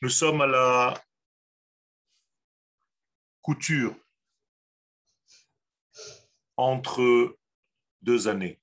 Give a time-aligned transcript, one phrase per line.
[0.00, 1.04] Nous sommes à la
[3.42, 3.96] couture
[6.56, 7.36] entre
[8.02, 8.60] deux années.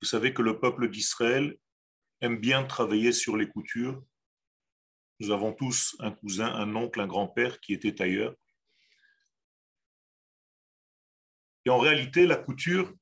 [0.00, 1.56] Vous savez que le peuple d'Israël
[2.20, 4.02] aime bien travailler sur les coutures.
[5.20, 8.34] Nous avons tous un cousin, un oncle, un grand-père qui était ailleurs.
[11.64, 12.92] Et en réalité, la couture,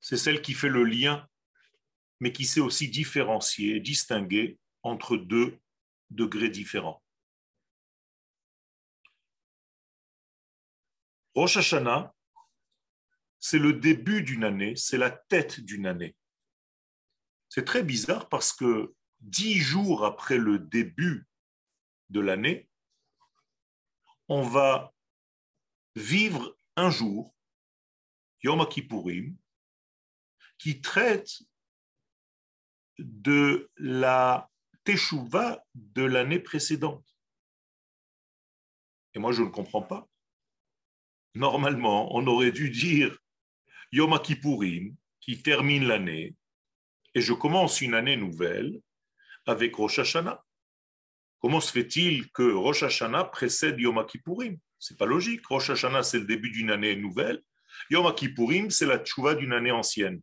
[0.00, 1.28] c'est celle qui fait le lien,
[2.20, 5.58] mais qui sait aussi différencier, distinguer entre deux
[6.10, 7.02] degrés différents.
[11.34, 12.14] Rosh Hashanah,
[13.38, 16.16] c'est le début d'une année, c'est la tête d'une année.
[17.48, 21.26] C'est très bizarre parce que dix jours après le début
[22.10, 22.68] de l'année,
[24.28, 24.94] on va
[25.94, 27.34] vivre un jour,
[28.42, 29.36] Yom Kippourim,
[30.58, 31.42] qui traite
[32.98, 34.48] de la
[34.84, 37.04] Teshuvah de l'année précédente.
[39.14, 40.08] Et moi, je ne comprends pas.
[41.34, 43.18] Normalement, on aurait dû dire
[43.92, 46.34] Yom Kippourim, qui termine l'année,
[47.14, 48.80] et je commence une année nouvelle
[49.46, 50.44] avec Rosh Hashanah.
[51.40, 55.46] Comment se fait-il que Rosh Hashanah précède Yom Kippourim C'est pas logique.
[55.46, 57.42] Rosh Hashanah, c'est le début d'une année nouvelle.
[57.90, 60.20] Yom Kippourim, c'est la tchouva d'une année ancienne.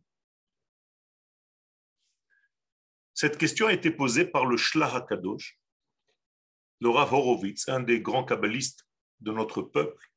[3.14, 5.58] Cette question a été posée par le Shlach HaKadosh,
[6.80, 8.86] le un des grands kabbalistes
[9.20, 10.12] de notre peuple.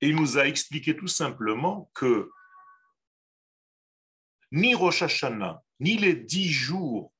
[0.00, 2.30] Et il nous a expliqué tout simplement que
[4.50, 7.14] ni Rosh Hashanah, ni les dix jours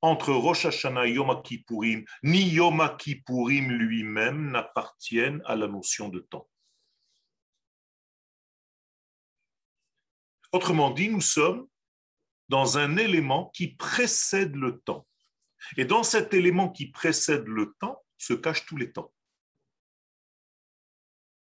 [0.00, 6.20] entre Rosh Hashanah et Yom Kippourim, ni Yom Kippourim lui-même n'appartiennent à la notion de
[6.20, 6.48] temps.
[10.50, 11.68] Autrement dit, nous sommes
[12.52, 15.08] dans un élément qui précède le temps.
[15.78, 19.10] Et dans cet élément qui précède le temps se cachent tous les temps.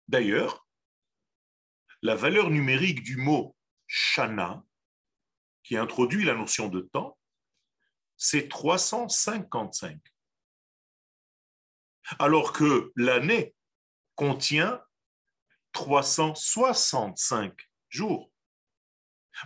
[0.07, 0.69] D'ailleurs,
[2.03, 4.63] la valeur numérique du mot shana,
[5.63, 7.19] qui introduit la notion de temps,
[8.19, 9.99] c'est 355.
[12.19, 13.55] Alors que l'année
[14.15, 14.85] contient
[15.73, 17.59] 365
[17.89, 18.31] jours.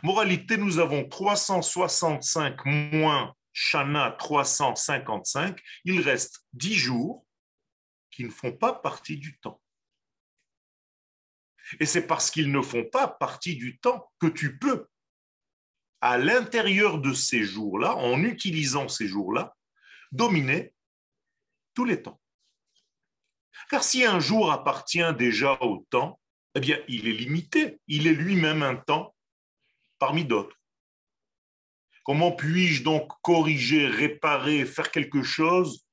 [0.03, 5.61] Moralité, nous avons 365 moins Shana 355.
[5.85, 7.27] Il reste 10 jours
[8.11, 9.61] qui ne font pas partie du temps.
[11.81, 14.89] Et c'est parce qu'ils ne font pas partie du temps que tu peux,
[16.01, 19.55] à l'intérieur de ces jours-là, en utilisant ces jours-là,
[20.11, 20.75] dominer
[21.75, 22.21] tous les temps.
[23.71, 26.19] Car si un jour appartient déjà au temps,
[26.55, 27.81] eh bien, il est limité.
[27.87, 29.15] Il est lui-même un temps
[30.03, 30.61] parmi d'autres.
[32.03, 35.87] Comment puis-je donc corriger, réparer, faire quelque chose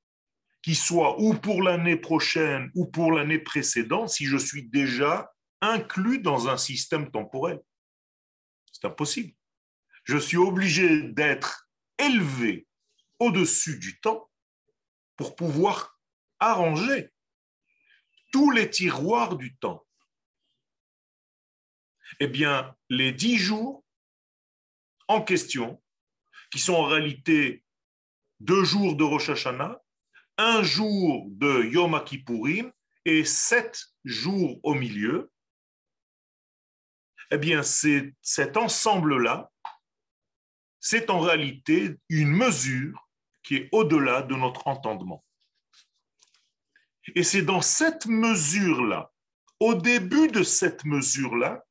[0.63, 5.31] qui soit ou pour l'année prochaine ou pour l'année précédente si je suis déjà
[5.61, 7.59] inclus dans un système temporel?
[8.71, 9.35] C'est impossible.
[10.05, 12.65] Je suis obligé d'être élevé
[13.19, 14.27] au-dessus du temps
[15.17, 15.99] pour pouvoir
[16.39, 17.11] arranger
[18.31, 19.85] tous les tiroirs du temps.
[22.19, 23.85] Eh bien, les dix jours
[25.09, 25.81] en question,
[26.51, 27.65] qui sont en réalité
[28.39, 29.81] deux jours de Rosh Hashanah,
[30.37, 32.71] un jour de Yom Kippourim
[33.05, 35.31] et sept jours au milieu,
[37.31, 39.51] eh bien, cet ensemble-là,
[40.79, 43.09] c'est en réalité une mesure
[43.43, 45.25] qui est au-delà de notre entendement.
[47.15, 49.11] Et c'est dans cette mesure-là,
[49.59, 51.65] au début de cette mesure-là,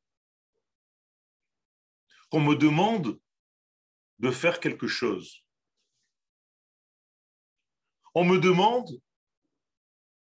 [2.31, 3.19] qu'on me demande
[4.19, 5.45] de faire quelque chose.
[8.15, 8.91] On me demande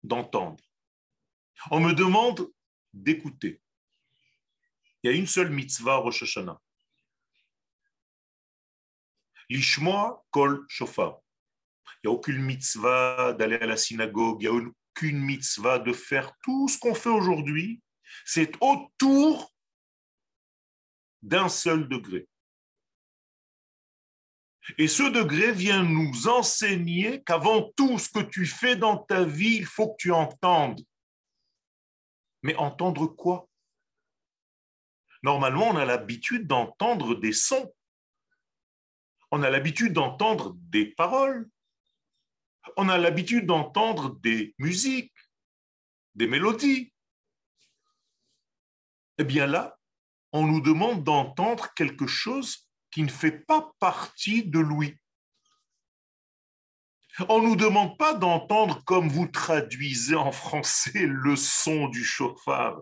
[0.04, 0.64] d'entendre.
[1.72, 2.52] On me demande
[2.94, 3.62] d'écouter.
[5.02, 6.60] Il y a une seule mitzvah Rosh Hashanah.
[9.50, 11.20] Lishmoa kol shofar.
[12.04, 15.94] Il n'y a aucune mitzvah d'aller à la synagogue, il n'y a aucune mitzvah de
[15.94, 17.82] faire tout ce qu'on fait aujourd'hui.
[18.26, 19.54] C'est autour
[21.22, 22.28] d'un seul degré.
[24.78, 29.58] Et ce degré vient nous enseigner qu'avant tout ce que tu fais dans ta vie,
[29.58, 30.84] il faut que tu entendes.
[32.42, 33.48] Mais entendre quoi?
[35.22, 37.74] Normalement, on a l'habitude d'entendre des sons.
[39.32, 41.50] On a l'habitude d'entendre des paroles.
[42.78, 45.14] On a l'habitude d'entendre des musiques,
[46.16, 46.92] des mélodies.
[49.18, 49.80] Eh bien là,
[50.32, 52.65] on nous demande d'entendre quelque chose
[52.96, 54.98] qui ne fait pas partie de lui.
[57.28, 62.80] On ne nous demande pas d'entendre comme vous traduisez en français le son du chauffard.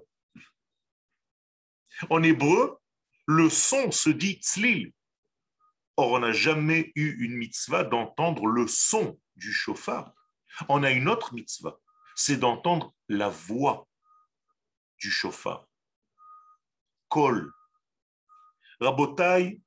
[2.12, 2.78] En hébreu,
[3.26, 4.94] le son se dit tzlil.
[5.98, 10.14] Or, on n'a jamais eu une mitzvah d'entendre le son du chauffard.
[10.70, 11.80] On a une autre mitzvah,
[12.14, 13.88] c'est d'entendre la voix
[15.00, 15.68] du chauffard.
[17.10, 17.52] Kol.
[18.80, 19.63] Rabotai,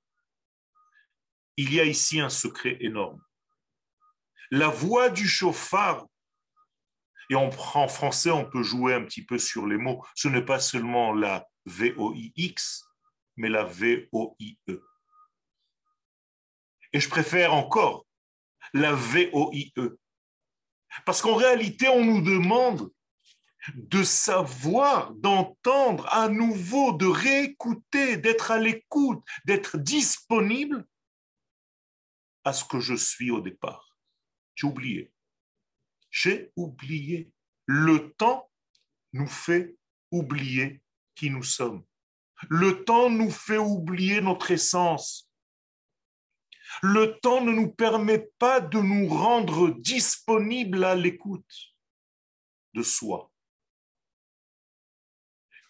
[1.56, 3.22] il y a ici un secret énorme.
[4.50, 6.06] La voix du chauffard,
[7.30, 10.60] et en français, on peut jouer un petit peu sur les mots, ce n'est pas
[10.60, 12.84] seulement la V-O-I-X,
[13.36, 14.82] mais la V-O-I-E.
[16.92, 18.06] Et je préfère encore
[18.72, 19.98] la V-O-I-E.
[21.04, 22.90] Parce qu'en réalité, on nous demande
[23.74, 30.86] de savoir, d'entendre à nouveau, de réécouter, d'être à l'écoute, d'être disponible
[32.46, 33.98] à ce que je suis au départ.
[34.54, 35.12] J'ai oublié.
[36.10, 37.32] J'ai oublié.
[37.66, 38.48] Le temps
[39.12, 39.76] nous fait
[40.12, 40.80] oublier
[41.16, 41.84] qui nous sommes.
[42.48, 45.28] Le temps nous fait oublier notre essence.
[46.82, 51.74] Le temps ne nous permet pas de nous rendre disponibles à l'écoute
[52.74, 53.32] de soi.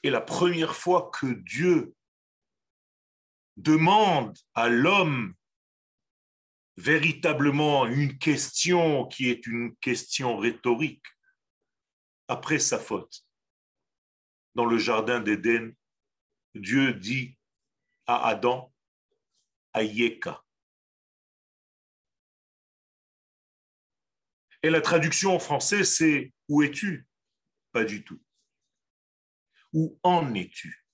[0.03, 1.95] Et la première fois que Dieu
[3.57, 5.35] demande à l'homme
[6.77, 11.05] véritablement une question qui est une question rhétorique,
[12.29, 13.25] après sa faute,
[14.55, 15.75] dans le jardin d'Éden,
[16.55, 17.39] Dieu dit
[18.07, 18.73] à Adam,
[19.73, 20.43] Ayeka.
[24.63, 27.07] Et la traduction en français, c'est Où es-tu?
[27.73, 28.21] Pas du tout.
[29.73, 30.87] Où en es-tu?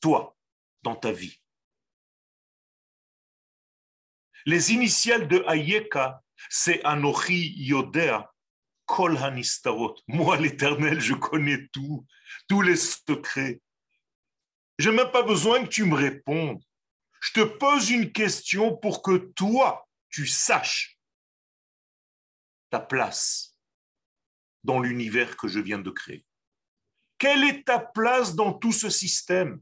[0.00, 0.38] Toi,
[0.82, 1.40] dans ta vie.
[4.46, 8.32] Les initiales de Ayeka, c'est Anochi Yodea
[8.86, 9.96] Kol Hanistarot.
[10.06, 12.06] Moi, l'Éternel, je connais tout,
[12.48, 13.60] tous les secrets.
[14.78, 16.62] Je n'ai même pas besoin que tu me répondes.
[17.20, 20.98] Je te pose une question pour que toi, tu saches
[22.70, 23.58] ta place
[24.64, 26.24] dans l'univers que je viens de créer.
[27.18, 29.60] Quelle est ta place dans tout ce système?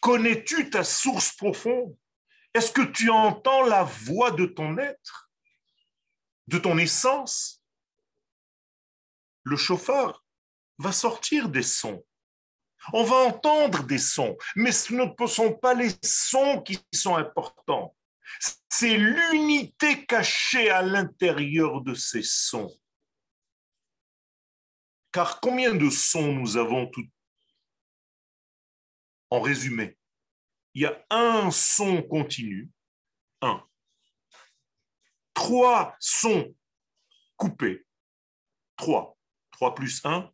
[0.00, 1.96] Connais-tu ta source profonde?
[2.54, 5.30] Est-ce que tu entends la voix de ton être,
[6.48, 7.62] de ton essence?
[9.44, 10.24] Le chauffeur
[10.78, 12.04] va sortir des sons.
[12.92, 17.96] On va entendre des sons, mais ce ne sont pas les sons qui sont importants.
[18.68, 22.76] C'est l'unité cachée à l'intérieur de ces sons.
[25.12, 27.06] Car combien de sons nous avons tout
[29.30, 29.96] En résumé,
[30.74, 32.70] il y a un son continu,
[33.40, 33.62] un.
[35.34, 36.54] Trois sons
[37.36, 37.86] coupés,
[38.76, 39.16] trois.
[39.50, 40.32] Trois plus un,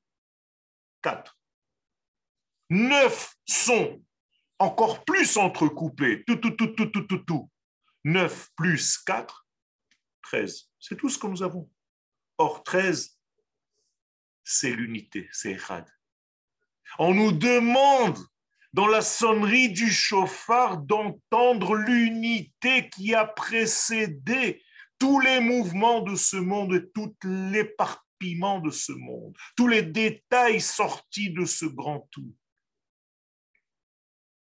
[1.02, 1.38] quatre.
[2.70, 4.02] Neuf sons
[4.58, 7.50] encore plus entrecoupés, tout, tout, tout, tout, tout, tout, tout.
[8.04, 9.46] 9 plus 4,
[10.22, 10.70] 13.
[10.78, 11.70] C'est tout ce que nous avons.
[12.38, 13.18] Or, 13,
[14.44, 15.86] c'est l'unité, c'est Echad.
[16.98, 18.18] On nous demande
[18.72, 24.62] dans la sonnerie du chauffard d'entendre l'unité qui a précédé
[24.98, 30.60] tous les mouvements de ce monde et tout l'éparpillement de ce monde, tous les détails
[30.60, 32.34] sortis de ce grand tout.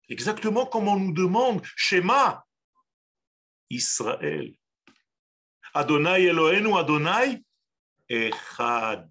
[0.08, 2.46] Exactement comme on nous demande, schéma,
[3.70, 4.54] Israël.
[5.75, 7.44] Adonai Elohenu, Adonai
[8.08, 9.10] Echad.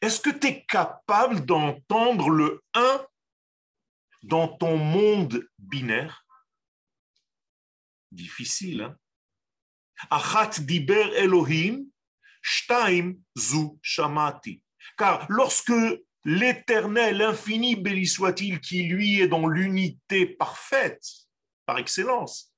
[0.00, 3.06] Est-ce que tu es capable d'entendre le 1
[4.24, 6.26] dans ton monde binaire
[8.10, 8.96] Difficile, hein?
[10.10, 11.86] Achat diber Elohim,
[12.42, 14.62] shtaim zu shamati.
[14.96, 15.72] Car lorsque
[16.24, 21.04] l'éternel, infini, béni soit-il, qui lui est dans l'unité parfaite,
[21.66, 22.54] par excellence,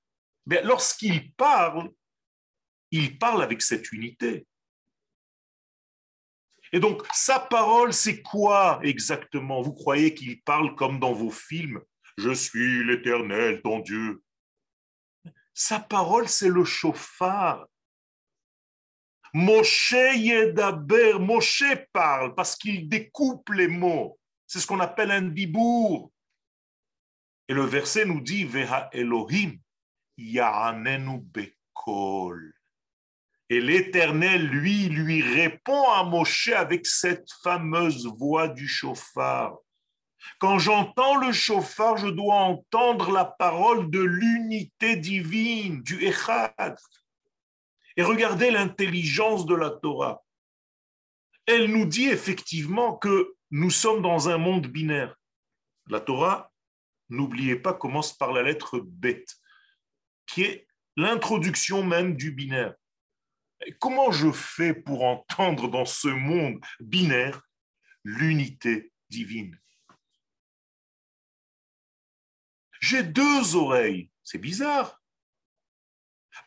[0.46, 1.90] mais lorsqu'il parle,
[2.90, 4.46] il parle avec cette unité.
[6.76, 9.62] Et donc, sa parole, c'est quoi exactement?
[9.62, 11.80] Vous croyez qu'il parle comme dans vos films?
[12.18, 14.22] Je suis l'Éternel, ton Dieu.
[15.54, 17.66] Sa parole, c'est le chauffard.
[19.32, 21.64] Moshe Yedaber, Moshe
[21.94, 24.18] parle parce qu'il découpe les mots.
[24.46, 26.12] C'est ce qu'on appelle un dibour.
[27.48, 29.56] Et le verset nous dit Veha Elohim,
[30.18, 32.55] Ya'anenu Bekol.
[33.48, 39.58] Et l'Éternel, lui, lui répond à Moshe avec cette fameuse voix du chauffard.
[40.38, 46.76] Quand j'entends le chauffard, je dois entendre la parole de l'unité divine, du Echad.
[47.96, 50.22] Et regardez l'intelligence de la Torah.
[51.46, 55.14] Elle nous dit effectivement que nous sommes dans un monde binaire.
[55.88, 56.52] La Torah,
[57.08, 59.24] n'oubliez pas, commence par la lettre Bet,
[60.26, 62.74] qui est l'introduction même du binaire.
[63.72, 67.42] Comment je fais pour entendre dans ce monde binaire
[68.04, 69.58] l'unité divine?
[72.80, 75.02] J'ai deux oreilles, c'est bizarre.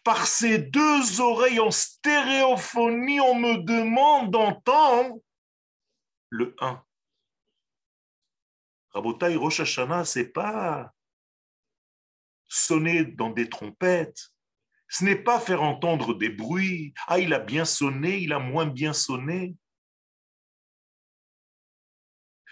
[0.04, 5.20] Par ces deux oreilles en stéréophonie, on me demande d'entendre
[6.30, 6.84] le 1.
[8.92, 10.94] Rabotai Rosh Hashanah, c'est pas
[12.48, 14.32] sonner dans des trompettes,
[14.90, 16.94] ce n'est pas faire entendre des bruits.
[17.08, 19.56] Ah, il a bien sonné, il a moins bien sonné.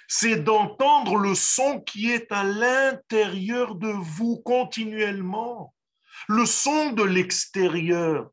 [0.07, 5.73] C'est d'entendre le son qui est à l'intérieur de vous continuellement.
[6.29, 8.31] Le son de l'extérieur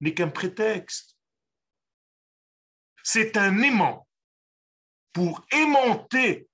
[0.00, 1.18] n'est qu'un prétexte.
[3.02, 4.08] C'est un aimant
[5.12, 6.48] pour aimanter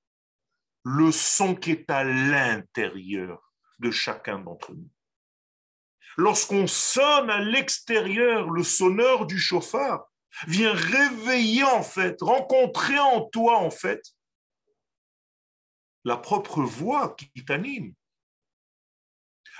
[0.85, 4.91] le son qui est à l'intérieur de chacun d'entre nous.
[6.17, 10.07] Lorsqu'on sonne à l'extérieur, le sonneur du chauffard
[10.47, 14.02] vient réveiller en fait, rencontrer en toi en fait
[16.05, 17.95] la propre voix qui t'anime,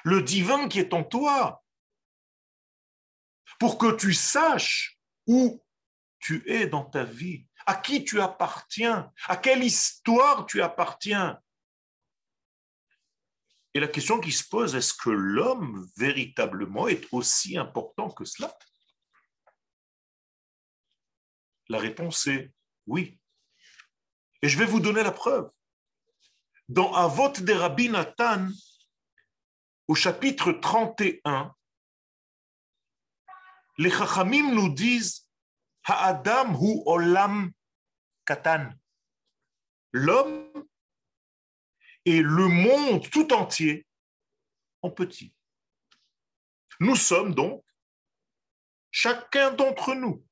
[0.05, 1.63] le divin qui est en toi,
[3.59, 5.63] pour que tu saches où
[6.19, 11.41] tu es dans ta vie, à qui tu appartiens, à quelle histoire tu appartiens.
[13.75, 18.53] Et la question qui se pose, est-ce que l'homme véritablement est aussi important que cela?
[21.69, 22.53] La réponse est
[22.87, 23.19] oui.
[24.43, 25.51] Et je vais vous donner la preuve.
[26.69, 28.49] Dans Avot de Rabbi Nathan,
[29.87, 31.55] au chapitre 31,
[33.79, 35.29] les Chachamim nous disent
[35.85, 37.53] Ha'adam hu olam
[38.25, 38.73] katan.
[39.93, 40.50] L'homme
[42.11, 43.87] et le monde tout entier
[44.83, 45.33] en petit.
[46.81, 47.65] Nous sommes donc,
[48.91, 50.27] chacun d'entre nous,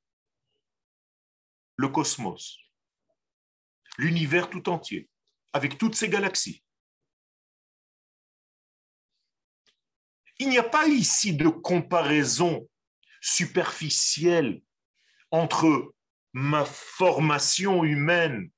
[1.76, 2.58] le cosmos,
[3.96, 5.08] l'univers tout entier,
[5.52, 6.64] avec toutes ses galaxies.
[10.40, 12.68] Il n'y a pas ici de comparaison
[13.20, 14.62] superficielle
[15.30, 15.94] entre
[16.32, 18.50] ma formation humaine,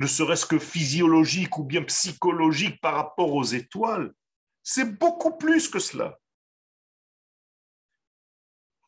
[0.00, 4.12] ne serait-ce que physiologique ou bien psychologique par rapport aux étoiles.
[4.62, 6.18] C'est beaucoup plus que cela.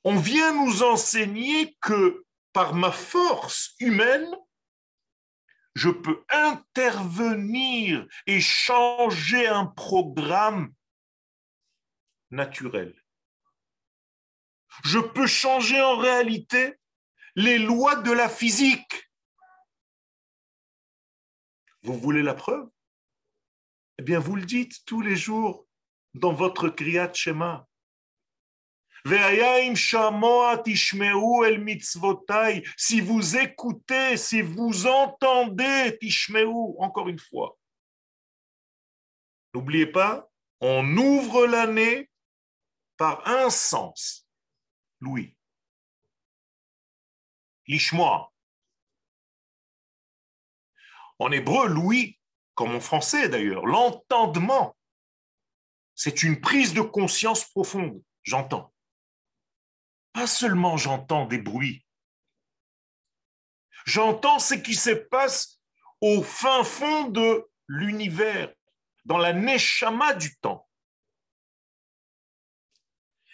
[0.05, 4.35] On vient nous enseigner que par ma force humaine,
[5.75, 10.73] je peux intervenir et changer un programme
[12.31, 12.95] naturel.
[14.85, 16.79] Je peux changer en réalité
[17.35, 19.06] les lois de la physique.
[21.87, 22.69] Vous voulez la preuve?
[23.99, 25.69] Eh bien, vous le dites tous les jours
[26.15, 27.69] dans votre Kriyat Shema.
[32.77, 35.97] Si vous écoutez, si vous entendez,
[36.79, 37.57] encore une fois.
[39.55, 40.29] N'oubliez pas,
[40.61, 42.11] on ouvre l'année
[42.97, 44.29] par un sens,
[44.99, 45.37] Louis.
[47.69, 48.33] Lishmoa.
[51.19, 52.19] En hébreu, Louis,
[52.55, 54.77] comme en français d'ailleurs, l'entendement,
[55.95, 58.03] c'est une prise de conscience profonde.
[58.23, 58.73] J'entends.
[60.13, 61.85] Pas seulement j'entends des bruits.
[63.87, 65.61] J'entends ce qui se passe
[66.01, 68.53] au fin fond de l'univers,
[69.05, 70.69] dans la neshama du temps.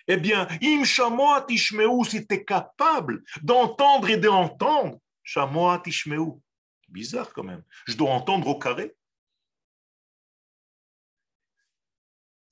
[0.08, 6.40] Eh bien, im shamoa tishmeu, si tu es capable d'entendre et d'entendre, shamoa tishmeu.
[6.92, 7.64] Bizarre quand même.
[7.86, 8.94] Je dois entendre au carré.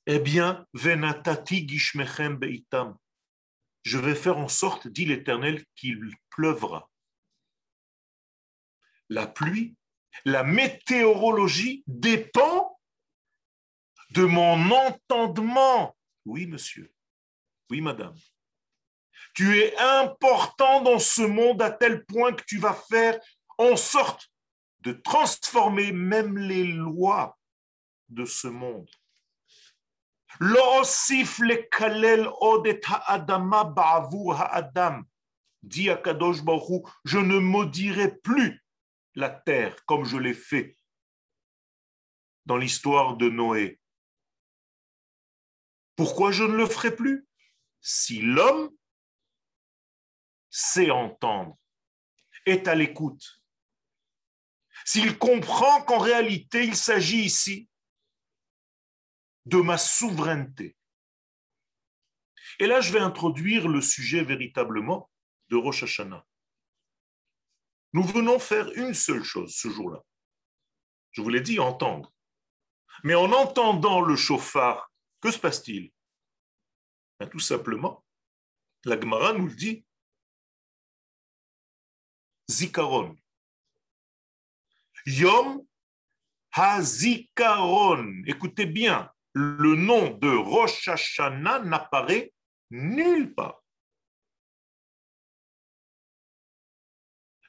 [0.07, 2.97] Eh bien, venatati gishmechem beitam.
[3.83, 6.91] Je vais faire en sorte, dit l'Éternel, qu'il pleuvra.
[9.09, 9.77] La pluie,
[10.25, 12.79] la météorologie dépend
[14.11, 15.97] de mon entendement.
[16.25, 16.93] Oui, monsieur.
[17.71, 18.17] Oui, madame.
[19.35, 23.21] Tu es important dans ce monde à tel point que tu vas faire
[23.59, 24.30] en sorte
[24.81, 27.39] de transformer même les lois
[28.09, 28.91] de ce monde.
[35.63, 38.65] Dit Akadosh Baruch je ne maudirai plus
[39.15, 40.77] la terre comme je l'ai fait
[42.47, 43.79] dans l'histoire de Noé.
[45.97, 47.27] Pourquoi je ne le ferai plus?
[47.83, 48.71] Si l'homme
[50.49, 51.57] sait entendre,
[52.47, 53.40] est à l'écoute,
[54.85, 57.69] s'il comprend qu'en réalité il s'agit ici
[59.47, 60.77] de ma souveraineté.
[62.59, 65.11] Et là, je vais introduire le sujet véritablement
[65.49, 66.27] de Rosh Hashanah.
[67.93, 70.05] Nous venons faire une seule chose ce jour-là.
[71.13, 72.13] Je vous l'ai dit, entendre.
[73.03, 75.91] Mais en entendant le chauffard, que se passe-t-il?
[77.19, 78.05] Ben, Tout simplement,
[78.85, 79.85] la Gemara nous le dit,
[82.51, 83.17] Zikaron.
[85.19, 85.67] Yom
[86.53, 88.23] HaZikaron.
[88.27, 92.33] Écoutez bien, le nom de Rosh Hashanah n'apparaît
[92.71, 93.61] nulle part.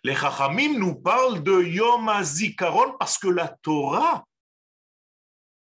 [0.04, 4.26] Les Chachamim nous parlent de Yom HaZikaron parce que la Torah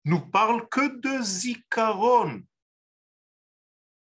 [0.03, 2.43] nous parle que de Zikaron.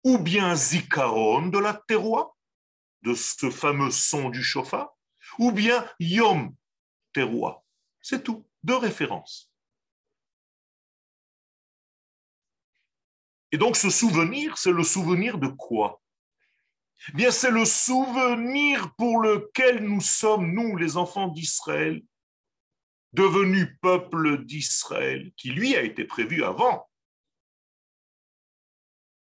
[0.03, 2.35] Ou bien Zikaron de la terroir,
[3.03, 4.89] de ce fameux son du chauffard,
[5.37, 6.55] ou bien Yom
[7.13, 7.66] terroir.
[8.09, 9.51] C'est tout, deux références.
[13.51, 16.01] Et donc ce souvenir, c'est le souvenir de quoi?
[17.09, 22.01] Eh Bien, c'est le souvenir pour lequel nous sommes, nous, les enfants d'Israël,
[23.11, 26.89] devenus peuple d'Israël, qui lui a été prévu avant,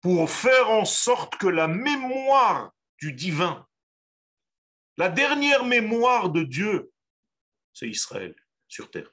[0.01, 3.67] pour faire en sorte que la mémoire du divin,
[4.97, 6.91] la dernière mémoire de Dieu,
[7.73, 8.35] c'est Israël
[8.67, 9.11] sur terre.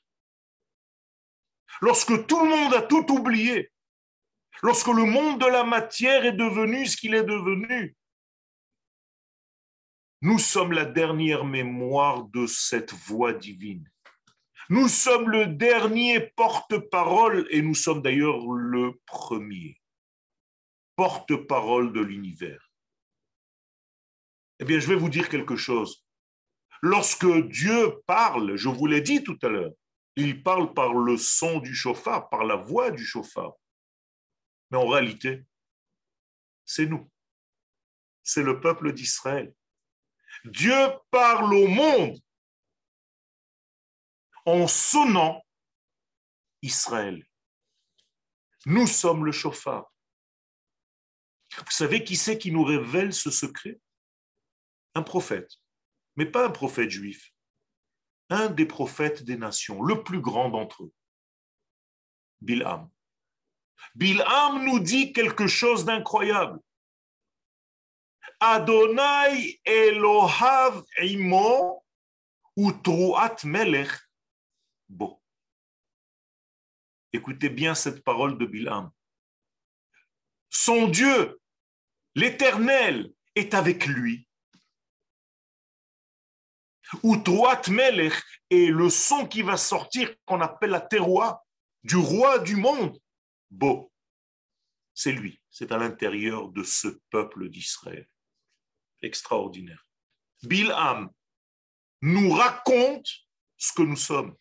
[1.80, 3.72] Lorsque tout le monde a tout oublié,
[4.62, 7.96] lorsque le monde de la matière est devenu ce qu'il est devenu,
[10.20, 13.90] nous sommes la dernière mémoire de cette voix divine.
[14.68, 19.80] Nous sommes le dernier porte-parole et nous sommes d'ailleurs le premier
[20.94, 22.70] porte-parole de l'univers.
[24.60, 26.01] Eh bien, je vais vous dire quelque chose.
[26.82, 29.72] Lorsque Dieu parle, je vous l'ai dit tout à l'heure,
[30.16, 33.54] il parle par le son du chauffard, par la voix du chauffard.
[34.70, 35.44] Mais en réalité,
[36.64, 37.08] c'est nous.
[38.24, 39.54] C'est le peuple d'Israël.
[40.44, 40.74] Dieu
[41.10, 42.18] parle au monde
[44.44, 45.44] en sonnant
[46.62, 47.24] Israël.
[48.66, 49.92] Nous sommes le chauffard.
[51.56, 53.78] Vous savez qui c'est qui nous révèle ce secret?
[54.94, 55.61] Un prophète,
[56.16, 57.32] mais pas un prophète juif,
[58.30, 60.92] un des prophètes des nations, le plus grand d'entre eux,
[62.40, 62.90] Bilham.
[63.94, 66.60] Bilham nous dit quelque chose d'incroyable.
[68.40, 71.84] Adonai Elohav Imo
[72.56, 73.90] Utruat Melech
[74.88, 75.22] Bo.
[77.12, 78.90] Écoutez bien cette parole de Bilham.
[80.50, 81.40] Son Dieu,
[82.14, 84.26] l'Éternel, est avec lui.
[87.02, 88.14] Utruat Melech
[88.50, 91.40] est le son qui va sortir, qu'on appelle la terroir,
[91.82, 92.98] du roi du monde.
[93.50, 93.92] Beau.
[94.94, 98.06] C'est lui, c'est à l'intérieur de ce peuple d'Israël.
[99.00, 99.86] Extraordinaire.
[100.42, 101.10] Bilham
[102.02, 103.08] nous raconte
[103.56, 104.36] ce que nous sommes.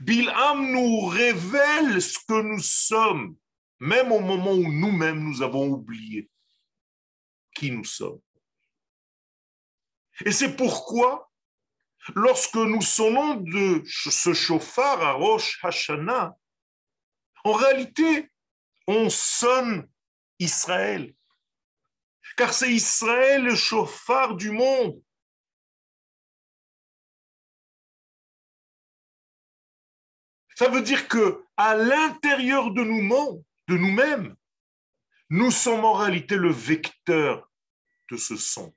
[0.00, 3.36] Bilham nous révèle ce que nous sommes,
[3.80, 6.30] même au moment où nous-mêmes nous avons oublié
[7.54, 8.20] qui nous sommes.
[10.26, 11.30] Et c'est pourquoi,
[12.14, 16.36] lorsque nous sonnons de ce chauffard à Rosh Hashanah,
[17.44, 18.30] en réalité,
[18.86, 19.88] on sonne
[20.38, 21.14] Israël.
[22.36, 25.02] Car c'est Israël le chauffard du monde.
[30.56, 34.36] Ça veut dire que à l'intérieur de nous, de nous-mêmes,
[35.30, 37.50] nous sommes en réalité le vecteur
[38.10, 38.74] de ce son.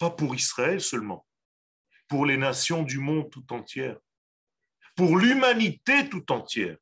[0.00, 1.26] Pas pour Israël seulement,
[2.08, 3.98] pour les nations du monde tout entière,
[4.96, 6.78] pour l'humanité tout entière.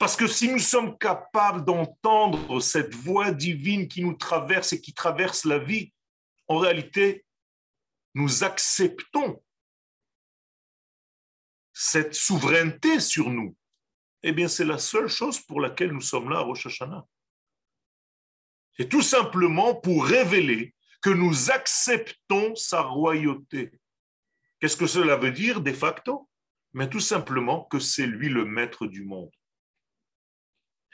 [0.00, 4.92] Parce que si nous sommes capables d'entendre cette voix divine qui nous traverse et qui
[4.92, 5.92] traverse la vie,
[6.48, 7.24] en réalité,
[8.14, 9.40] nous acceptons
[11.72, 13.56] cette souveraineté sur nous.
[14.24, 17.06] Eh bien, c'est la seule chose pour laquelle nous sommes là à Rosh Hashanah.
[18.76, 23.72] C'est tout simplement pour révéler que nous acceptons sa royauté.
[24.60, 26.28] Qu'est-ce que cela veut dire de facto?
[26.72, 29.30] Mais tout simplement que c'est lui le maître du monde.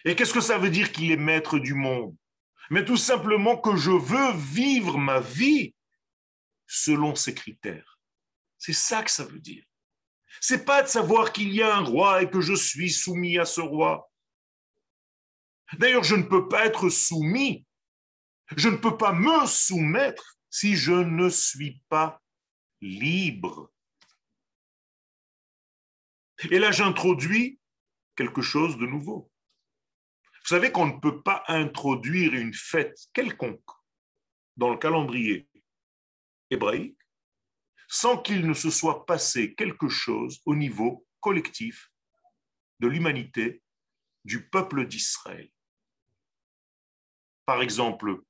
[0.04, 2.14] Et qu'est-ce que ça veut dire qu'il est maître du monde?
[2.70, 5.74] Mais tout simplement que je veux vivre ma vie
[6.66, 7.98] selon ses critères.
[8.58, 9.64] C'est ça que ça veut dire.
[10.40, 13.44] C'est pas de savoir qu'il y a un roi et que je suis soumis à
[13.44, 14.10] ce roi.
[15.78, 17.66] D'ailleurs, je ne peux pas être soumis.
[18.56, 22.22] Je ne peux pas me soumettre si je ne suis pas
[22.80, 23.72] libre.
[26.50, 27.58] Et là, j'introduis
[28.16, 29.30] quelque chose de nouveau.
[30.44, 33.70] Vous savez qu'on ne peut pas introduire une fête quelconque
[34.56, 35.48] dans le calendrier
[36.50, 36.98] hébraïque
[37.88, 41.90] sans qu'il ne se soit passé quelque chose au niveau collectif
[42.80, 43.62] de l'humanité,
[44.24, 45.50] du peuple d'Israël.
[47.46, 48.22] Par exemple,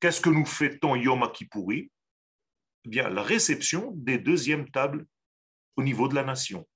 [0.00, 1.90] qu'est-ce que nous fêtons Yom Kippouri
[2.84, 5.06] eh bien, la réception des deuxièmes tables
[5.76, 6.66] au niveau de la nation.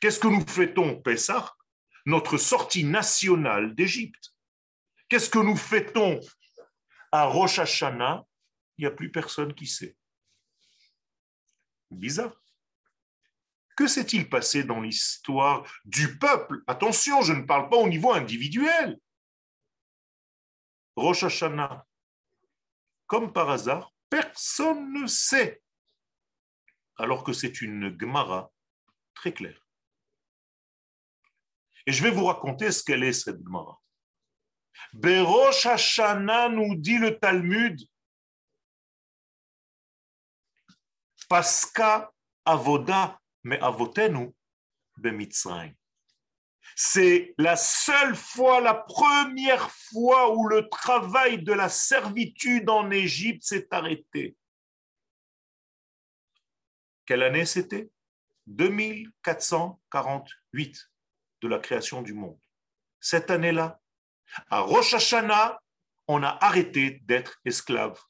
[0.00, 1.54] Qu'est-ce que nous fêtons Pessah
[2.06, 4.34] Notre sortie nationale d'Égypte?
[5.08, 6.18] Qu'est-ce que nous fêtons
[7.12, 8.24] à Rosh Hashanah?
[8.78, 9.96] Il n'y a plus personne qui sait.
[11.90, 12.42] Bizarre.
[13.76, 16.62] Que s'est-il passé dans l'histoire du peuple?
[16.66, 18.98] Attention, je ne parle pas au niveau individuel.
[20.96, 21.86] Rosh Hashanah,
[23.12, 25.62] comme par hasard, personne ne sait.
[26.96, 28.50] Alors que c'est une Gemara
[29.12, 29.68] très claire.
[31.84, 33.78] Et je vais vous raconter ce qu'elle est, cette Gemara.
[34.94, 35.66] Berosh
[36.52, 37.78] nous dit le Talmud,
[41.28, 42.10] Pasca
[42.46, 44.34] avoda me avotenu.
[46.76, 53.44] C'est la seule fois, la première fois où le travail de la servitude en Égypte
[53.44, 54.36] s'est arrêté.
[57.06, 57.90] Quelle année c'était?
[58.46, 60.90] 2448
[61.42, 62.38] de la création du monde.
[63.00, 63.80] Cette année-là,
[64.48, 65.60] à Rosh Hashanah,
[66.08, 68.00] on a arrêté d'être esclave.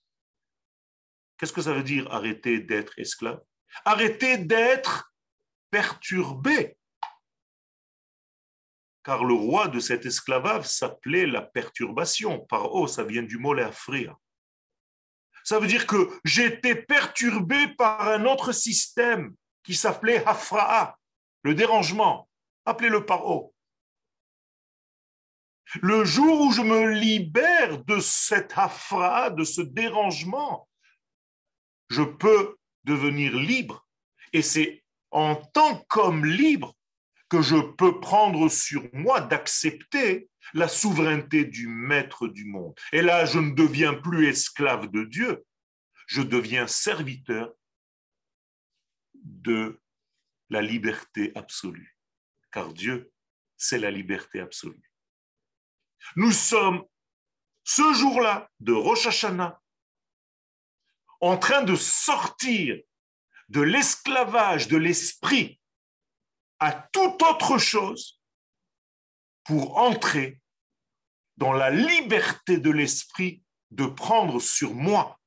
[1.37, 3.43] Qu'est-ce que ça veut dire arrêter d'être esclave?
[3.85, 5.13] Arrêter d'être
[5.71, 6.77] perturbé.
[9.05, 12.41] Car le roi de cet esclavage s'appelait la perturbation.
[12.41, 14.17] Par oh, ça vient du mot frire.
[15.45, 19.35] Ça veut dire que j'étais perturbé par un autre système
[19.65, 20.97] qui s'appelait Hafra'a,
[21.43, 22.29] le dérangement.
[22.65, 23.55] Appelez-le paro.
[25.81, 30.69] Le jour où je me libère de cette Hafra'a, de ce dérangement,
[31.89, 33.87] je peux devenir libre.
[34.33, 36.75] Et c'est en tant qu'homme libre
[37.33, 42.79] que je peux prendre sur moi d'accepter la souveraineté du maître du monde.
[42.93, 45.43] Et là, je ne deviens plus esclave de Dieu,
[46.07, 47.51] je deviens serviteur
[49.15, 49.81] de
[50.51, 51.97] la liberté absolue.
[52.51, 53.11] Car Dieu,
[53.57, 54.93] c'est la liberté absolue.
[56.17, 56.85] Nous sommes
[57.65, 59.59] ce jour-là de Rosh Hashanah
[61.23, 62.79] en train de sortir
[63.49, 65.62] de l'esclavage de l'esprit
[66.63, 68.21] à toute autre chose
[69.43, 70.41] pour entrer
[71.37, 75.21] dans la liberté de l'esprit de prendre sur moi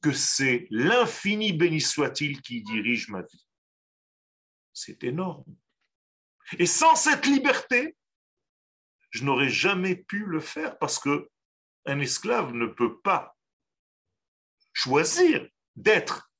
[0.00, 3.46] que c'est l'infini béni soit-il qui dirige ma vie.
[4.72, 5.44] C'est énorme.
[6.58, 7.94] Et sans cette liberté,
[9.10, 11.28] je n'aurais jamais pu le faire parce que
[11.84, 13.36] un esclave ne peut pas
[14.72, 16.32] choisir d'être.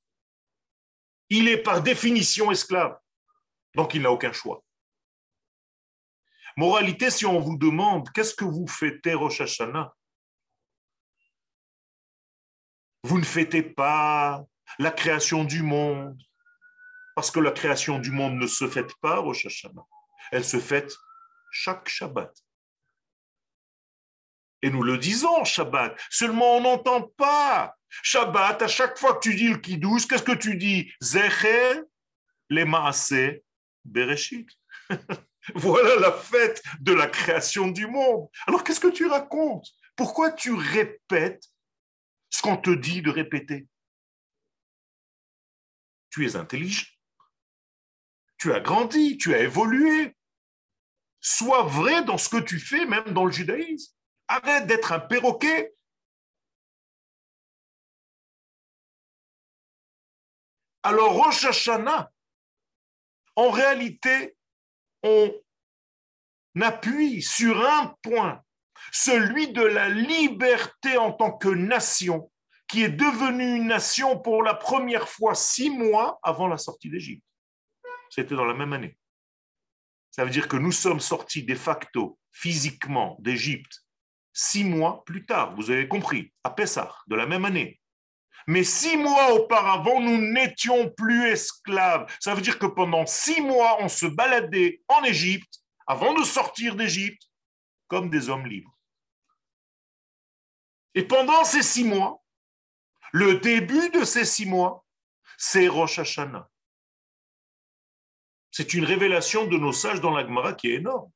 [1.28, 2.98] Il est par définition esclave,
[3.78, 4.64] donc il n'a aucun choix.
[6.56, 9.94] Moralité, si on vous demande qu'est-ce que vous fêtez Rosh Hashanah,
[13.04, 14.44] vous ne fêtez pas
[14.80, 16.20] la création du monde,
[17.14, 19.86] parce que la création du monde ne se fête pas Rosh Hashanah,
[20.32, 20.92] elle se fête
[21.52, 22.36] chaque Shabbat.
[24.62, 25.96] Et nous le disons, Shabbat.
[26.10, 27.76] Seulement, on n'entend pas.
[28.02, 30.92] Shabbat, à chaque fois que tu dis le Kiddush, qu'est-ce que tu dis?
[31.00, 31.82] Zecher,
[32.50, 33.44] les Maaseh,
[33.88, 34.48] Bereshit.
[35.54, 38.28] voilà la fête de la création du monde.
[38.46, 39.68] Alors, qu'est-ce que tu racontes?
[39.96, 41.48] Pourquoi tu répètes
[42.30, 43.66] ce qu'on te dit de répéter?
[46.10, 46.86] Tu es intelligent.
[48.38, 50.16] Tu as grandi, tu as évolué.
[51.20, 53.92] Sois vrai dans ce que tu fais, même dans le judaïsme.
[54.28, 55.74] Arrête d'être un perroquet.
[60.84, 62.12] Alors, Rosh Hashanah,
[63.38, 64.36] en réalité,
[65.04, 65.32] on
[66.60, 68.42] appuie sur un point,
[68.90, 72.32] celui de la liberté en tant que nation,
[72.66, 77.24] qui est devenue une nation pour la première fois six mois avant la sortie d'Égypte.
[78.10, 78.98] C'était dans la même année.
[80.10, 83.84] Ça veut dire que nous sommes sortis de facto, physiquement, d'Égypte
[84.32, 87.80] six mois plus tard, vous avez compris, à Pessah, de la même année.
[88.48, 92.10] Mais six mois auparavant, nous n'étions plus esclaves.
[92.18, 96.74] Ça veut dire que pendant six mois, on se baladait en Égypte, avant de sortir
[96.74, 97.22] d'Égypte,
[97.88, 98.74] comme des hommes libres.
[100.94, 102.22] Et pendant ces six mois,
[103.12, 104.82] le début de ces six mois,
[105.36, 106.48] c'est Rosh Hashanah.
[108.50, 111.10] C'est une révélation de nos sages dans l'Agmara qui est énorme.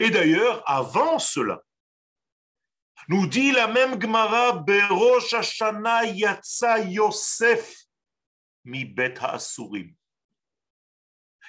[0.00, 1.62] Et d'ailleurs, avant cela,
[3.08, 5.32] nous dit la même Gemara, Berosh
[6.14, 7.82] Yatsa Yosef
[8.64, 9.94] mi bet ha'asurim.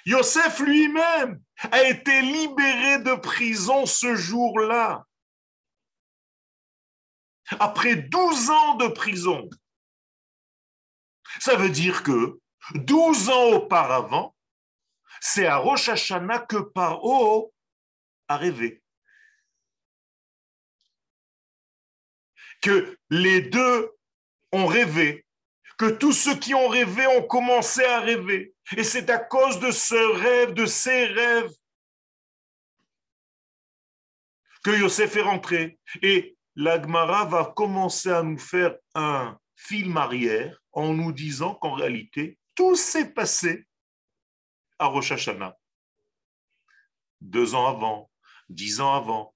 [0.06, 5.04] Yosef lui-même a été libéré de prison ce jour-là.
[7.58, 9.48] Après 12 ans de prison.
[11.40, 12.38] Ça veut dire que
[12.74, 14.34] 12 ans auparavant,
[15.20, 17.52] c'est à Rosh Hashanah que Paro
[18.28, 18.83] a rêvé.
[22.64, 23.90] Que les deux
[24.50, 25.26] ont rêvé,
[25.76, 28.54] que tous ceux qui ont rêvé ont commencé à rêver.
[28.74, 31.52] Et c'est à cause de ce rêve, de ces rêves,
[34.62, 35.78] que Yosef est rentré.
[36.00, 42.38] Et l'Agmara va commencer à nous faire un film arrière en nous disant qu'en réalité,
[42.54, 43.66] tout s'est passé
[44.78, 45.54] à Rosh Hashanah.
[47.20, 48.10] Deux ans avant,
[48.48, 49.33] dix ans avant.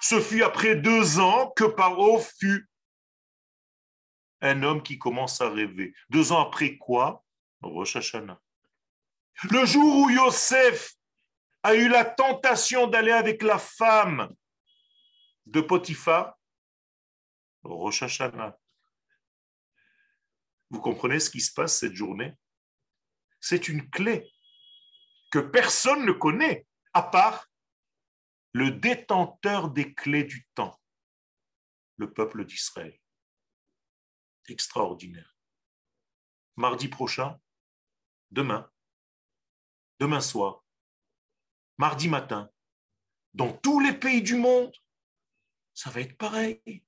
[0.00, 2.68] Ce fut après deux ans que Paro fut
[4.40, 5.94] un homme qui commence à rêver.
[6.10, 7.24] Deux ans après quoi?
[7.60, 8.40] Rosh Hashanah.
[9.50, 10.94] Le jour où Yosef
[11.62, 14.34] a eu la tentation d'aller avec la femme
[15.46, 16.36] de Potiphar,
[17.62, 18.58] Rosh Hashanah.
[20.70, 22.32] Vous comprenez ce qui se passe cette journée?
[23.38, 24.31] C'est une clé
[25.32, 27.50] que personne ne connaît, à part
[28.52, 30.78] le détenteur des clés du temps,
[31.96, 33.00] le peuple d'Israël.
[34.48, 35.34] Extraordinaire.
[36.56, 37.40] Mardi prochain,
[38.30, 38.70] demain,
[39.98, 40.62] demain soir,
[41.78, 42.50] mardi matin,
[43.32, 44.76] dans tous les pays du monde,
[45.72, 46.84] ça va être pareil.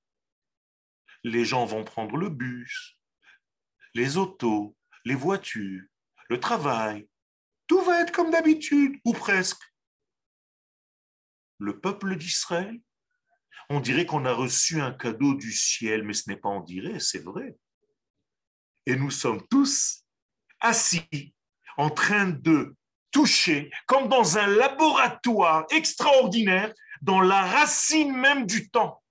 [1.23, 2.99] Les gens vont prendre le bus,
[3.95, 5.87] les autos, les voitures,
[6.29, 7.09] le travail,
[7.67, 9.61] tout va être comme d'habitude, ou presque.
[11.59, 12.79] Le peuple d'Israël,
[13.69, 16.99] on dirait qu'on a reçu un cadeau du ciel, mais ce n'est pas on dirait,
[16.99, 17.57] c'est vrai.
[18.85, 20.03] Et nous sommes tous
[20.59, 21.33] assis,
[21.77, 22.75] en train de
[23.11, 29.01] toucher, comme dans un laboratoire extraordinaire, dans la racine même du temps.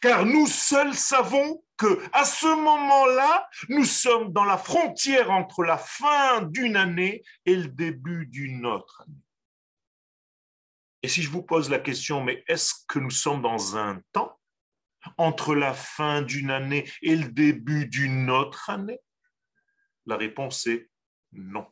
[0.00, 5.78] Car nous seuls savons que à ce moment-là, nous sommes dans la frontière entre la
[5.78, 9.24] fin d'une année et le début d'une autre année.
[11.02, 14.38] Et si je vous pose la question, mais est-ce que nous sommes dans un temps
[15.16, 19.00] entre la fin d'une année et le début d'une autre année?
[20.04, 20.90] La réponse est
[21.32, 21.66] non.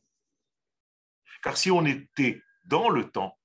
[1.43, 3.39] Car si on était dans le temps,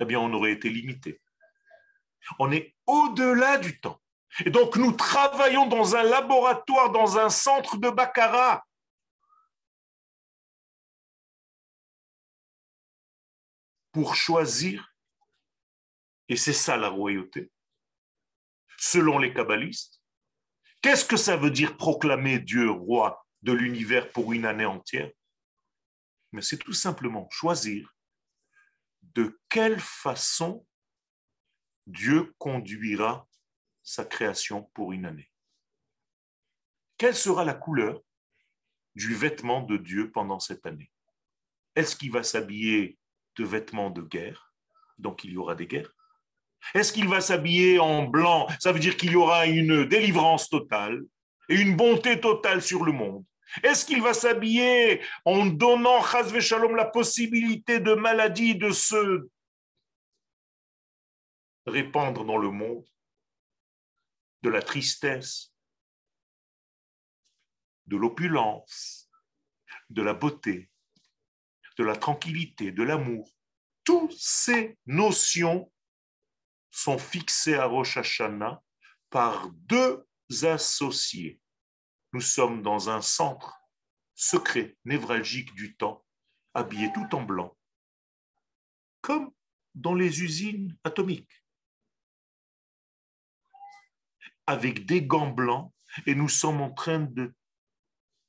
[0.00, 1.22] eh bien on aurait été limité.
[2.38, 4.02] On est au-delà du temps.
[4.44, 8.64] Et donc nous travaillons dans un laboratoire, dans un centre de Baccarat.
[13.92, 14.94] Pour choisir,
[16.28, 17.50] et c'est ça la royauté,
[18.76, 20.00] selon les kabbalistes,
[20.82, 25.10] qu'est-ce que ça veut dire proclamer Dieu roi de l'univers pour une année entière?
[26.32, 27.92] Mais c'est tout simplement choisir
[29.02, 30.64] de quelle façon
[31.86, 33.26] Dieu conduira
[33.88, 35.30] sa création pour une année.
[36.98, 38.02] Quelle sera la couleur
[38.94, 40.92] du vêtement de Dieu pendant cette année?
[41.74, 42.98] Est-ce qu'il va s'habiller
[43.36, 44.52] de vêtements de guerre?
[44.98, 45.90] Donc il y aura des guerres.
[46.74, 48.46] Est-ce qu'il va s'habiller en blanc?
[48.60, 51.00] Ça veut dire qu'il y aura une délivrance totale
[51.48, 53.24] et une bonté totale sur le monde.
[53.62, 59.30] Est-ce qu'il va s'habiller en donnant, Shalom, la possibilité de maladie de se
[61.64, 62.84] répandre dans le monde?
[64.42, 65.52] De la tristesse,
[67.86, 69.10] de l'opulence,
[69.90, 70.70] de la beauté,
[71.78, 73.30] de la tranquillité, de l'amour.
[73.84, 75.72] Toutes ces notions
[76.70, 78.62] sont fixées à Rosh Hashanah
[79.10, 80.06] par deux
[80.42, 81.40] associés.
[82.12, 83.58] Nous sommes dans un centre
[84.14, 86.04] secret, névralgique du temps,
[86.52, 87.56] habillé tout en blanc,
[89.00, 89.32] comme
[89.74, 91.44] dans les usines atomiques
[94.48, 95.70] avec des gants blancs
[96.06, 97.34] et nous sommes en train de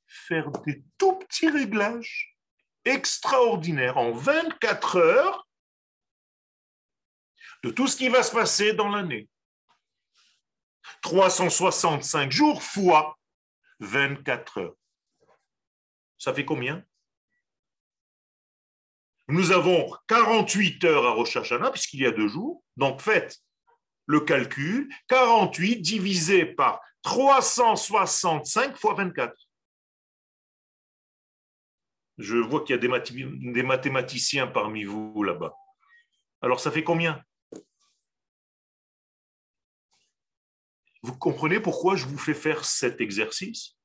[0.06, 2.36] faire des tout petits réglages
[2.84, 3.96] extraordinaires.
[3.96, 5.48] En 24 heures,
[7.64, 9.28] de tout ce qui va se passer dans l'année.
[11.02, 13.18] 365 jours fois
[13.78, 14.74] 24 heures.
[16.18, 16.84] Ça fait combien?
[19.28, 22.62] Nous avons 48 heures à Rosh Hashanah, puisqu'il y a deux jours.
[22.76, 23.40] Donc faites
[24.10, 24.92] le calcul.
[25.06, 29.32] 48 divisé par 365 fois 24.
[32.18, 35.54] Je vois qu'il y a des, mathématiciens parmi vous là-bas.
[36.42, 37.22] Alors ça fait combien?
[41.02, 43.76] Vous comprenez pourquoi je vous fais faire cet exercice?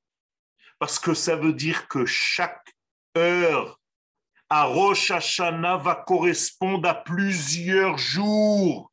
[0.79, 2.75] Parce que ça veut dire que chaque
[3.15, 3.79] heure
[4.49, 8.91] à Rosh Hashanah va correspondre à plusieurs jours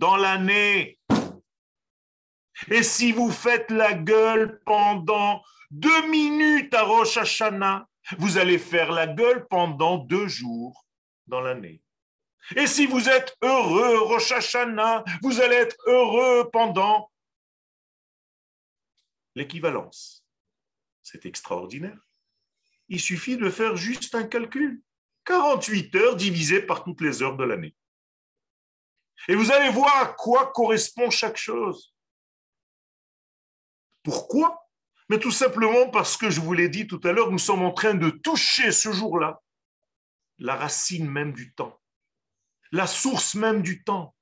[0.00, 0.98] dans l'année.
[2.70, 7.86] Et si vous faites la gueule pendant deux minutes à Rosh Hashanah,
[8.18, 10.86] vous allez faire la gueule pendant deux jours
[11.26, 11.82] dans l'année.
[12.56, 17.12] Et si vous êtes heureux, Rosh Hashanah, vous allez être heureux pendant
[19.34, 20.24] l'équivalence.
[21.02, 22.00] C'est extraordinaire.
[22.88, 24.82] Il suffit de faire juste un calcul.
[25.26, 27.76] 48 heures divisées par toutes les heures de l'année.
[29.28, 31.94] Et vous allez voir à quoi correspond chaque chose.
[34.02, 34.66] Pourquoi?
[35.08, 37.72] Mais tout simplement parce que je vous l'ai dit tout à l'heure, nous sommes en
[37.72, 39.40] train de toucher ce jour-là
[40.40, 41.78] la racine même du temps,
[42.72, 44.14] la source même du temps.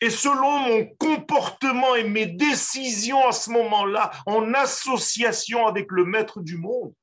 [0.00, 6.40] Et selon mon comportement et mes décisions à ce moment-là, en association avec le maître
[6.40, 6.94] du monde,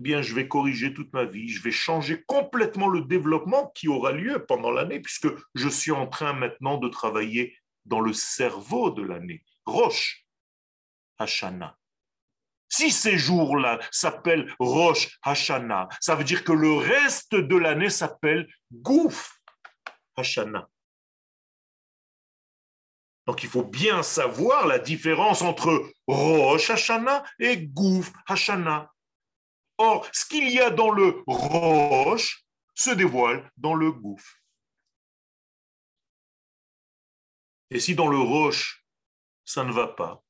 [0.00, 3.86] eh bien, je vais corriger toute ma vie, je vais changer complètement le développement qui
[3.86, 8.90] aura lieu pendant l'année, puisque je suis en train maintenant de travailler dans le cerveau
[8.90, 9.44] de l'année.
[9.66, 10.24] Roche
[11.18, 11.76] Hashana.
[12.70, 18.48] Si ces jours-là s'appellent Roche Hashana, ça veut dire que le reste de l'année s'appelle
[18.72, 19.38] Gouf
[20.16, 20.66] Hashana.
[23.26, 28.90] Donc il faut bien savoir la différence entre Rosh Hashanah et Gouf Hashanah.
[29.82, 34.36] Or, ce qu'il y a dans le Rosh se dévoile dans le Gouf.
[37.70, 38.84] Et si dans le roche,
[39.44, 40.22] ça ne va pas,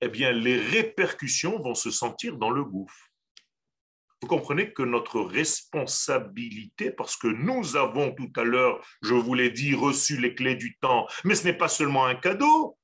[0.00, 3.08] eh bien, les répercussions vont se sentir dans le gouffre.
[4.20, 9.50] Vous comprenez que notre responsabilité, parce que nous avons tout à l'heure, je vous l'ai
[9.50, 12.78] dit, reçu les clés du temps, mais ce n'est pas seulement un cadeau,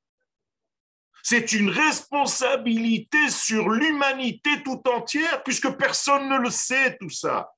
[1.22, 7.52] c'est une responsabilité sur l'humanité tout entière, puisque personne ne le sait tout ça,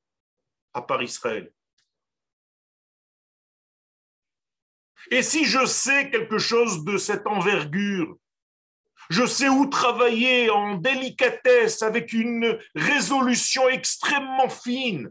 [0.72, 1.52] à part Israël.
[5.10, 8.16] Et si je sais quelque chose de cette envergure,
[9.10, 15.10] je sais où travailler en délicatesse avec une résolution extrêmement fine,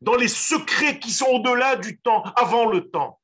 [0.00, 3.20] dans les secrets qui sont au-delà du temps, avant le temps.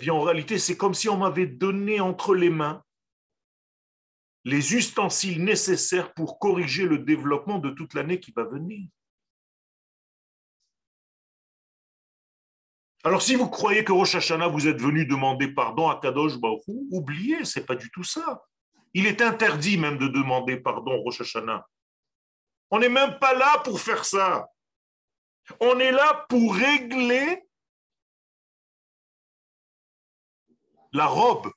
[0.00, 2.82] Eh en réalité, c'est comme si on m'avait donné entre les mains
[4.48, 8.88] les ustensiles nécessaires pour corriger le développement de toute l'année qui va venir.
[13.04, 16.62] Alors, si vous croyez que Rosh Hashanah, vous êtes venu demander pardon à Kadosh Baruch
[16.66, 18.42] oubliez, c'est pas du tout ça.
[18.94, 21.66] Il est interdit même de demander pardon Rosh Hashanah.
[22.70, 24.48] On n'est même pas là pour faire ça.
[25.60, 27.47] On est là pour régler
[30.92, 31.52] la robe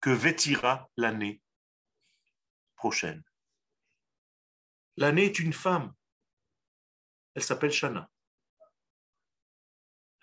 [0.00, 1.42] que vêtira l'année
[2.76, 3.22] prochaine.
[4.96, 5.94] L'année est une femme.
[7.34, 8.08] Elle s'appelle Shana.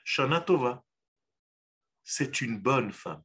[0.03, 0.83] Shana Tova,
[2.03, 3.23] c'est une bonne femme.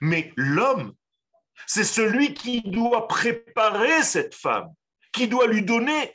[0.00, 0.94] Mais l'homme,
[1.66, 4.74] c'est celui qui doit préparer cette femme,
[5.12, 6.14] qui doit lui donner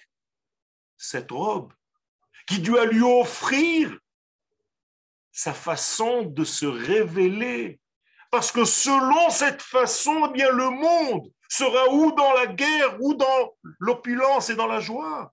[0.98, 1.74] cette robe,
[2.48, 3.98] qui doit lui offrir
[5.36, 7.80] sa façon de se révéler.
[8.32, 13.14] Parce que selon cette façon, eh bien, le monde sera ou dans la guerre, ou
[13.14, 15.32] dans l'opulence et dans la joie.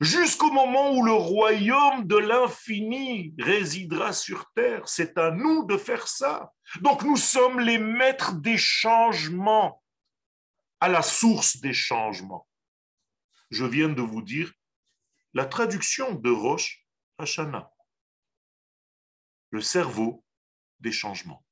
[0.00, 4.88] jusqu'au moment où le royaume de l'infini résidera sur terre.
[4.88, 6.52] C'est à nous de faire ça.
[6.82, 9.82] Donc nous sommes les maîtres des changements,
[10.80, 12.46] à la source des changements.
[13.50, 14.52] Je viens de vous dire
[15.34, 16.84] la traduction de Roche
[17.18, 17.70] Hashanah,
[19.50, 20.24] le cerveau
[20.80, 21.44] des changements.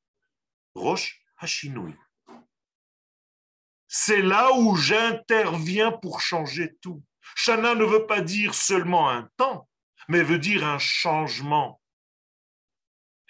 [0.74, 1.94] Roche Hashinoui.
[3.88, 7.02] C'est là où j'interviens pour changer tout.
[7.34, 9.68] Shana ne veut pas dire seulement un temps,
[10.08, 11.80] mais veut dire un changement.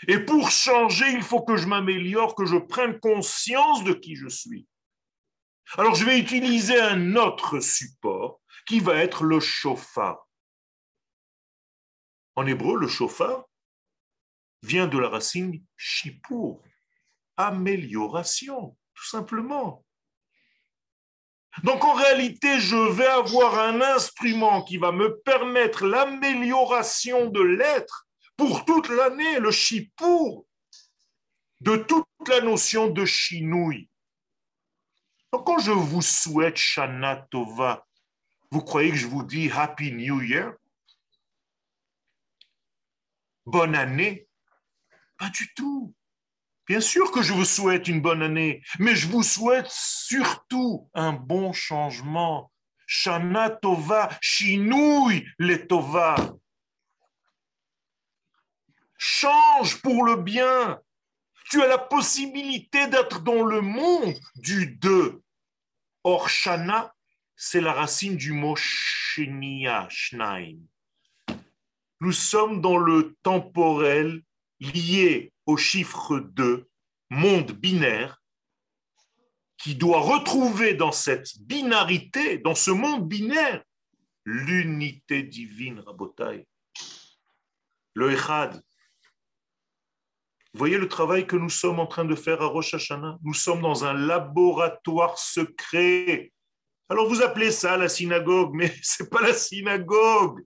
[0.08, 4.28] Et pour changer, il faut que je m'améliore, que je prenne conscience de qui je
[4.28, 4.66] suis.
[5.78, 10.25] Alors je vais utiliser un autre support qui va être le chauffard.
[12.36, 13.44] En hébreu, le chauffard
[14.62, 16.60] vient de la racine shipur,
[17.36, 19.84] amélioration, tout simplement.
[21.62, 28.06] Donc en réalité, je vais avoir un instrument qui va me permettre l'amélioration de l'être
[28.36, 30.44] pour toute l'année, le shipur,
[31.60, 33.88] de toute la notion de chinouille.
[35.32, 37.86] Donc quand je vous souhaite Shana Tova,
[38.50, 40.52] vous croyez que je vous dis Happy New Year?
[43.46, 44.28] Bonne année
[45.18, 45.94] Pas du tout.
[46.66, 51.12] Bien sûr que je vous souhaite une bonne année, mais je vous souhaite surtout un
[51.12, 52.50] bon changement.
[52.86, 56.16] Shana Tova, chinouille les Tova.
[58.98, 60.80] Change pour le bien.
[61.48, 65.22] Tu as la possibilité d'être dans le monde du deux.
[66.02, 66.92] Or, Shana,
[67.36, 70.58] c'est la racine du mot Shenia, Shnaim.
[72.00, 74.22] Nous sommes dans le temporel
[74.60, 76.68] lié au chiffre 2,
[77.10, 78.22] monde binaire,
[79.58, 83.62] qui doit retrouver dans cette binarité, dans ce monde binaire,
[84.24, 86.46] l'unité divine, Rabotai.
[87.94, 88.62] Le Echad.
[90.52, 93.18] Voyez le travail que nous sommes en train de faire à Rosh Hashanah?
[93.22, 96.32] Nous sommes dans un laboratoire secret.
[96.88, 100.44] Alors vous appelez ça la synagogue, mais ce n'est pas la synagogue.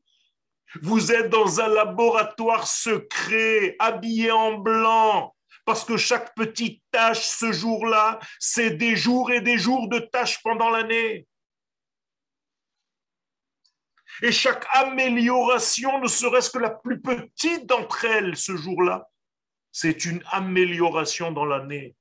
[0.82, 7.52] Vous êtes dans un laboratoire secret, habillé en blanc, parce que chaque petite tâche ce
[7.52, 11.26] jour-là, c'est des jours et des jours de tâches pendant l'année.
[14.22, 19.08] Et chaque amélioration, ne serait-ce que la plus petite d'entre elles ce jour-là,
[19.72, 21.96] c'est une amélioration dans l'année.